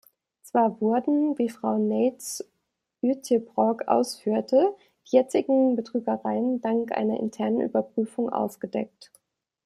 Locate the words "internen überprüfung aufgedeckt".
7.19-9.11